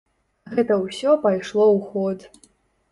[0.53, 2.19] Гэта ўсё пайшло ў ход.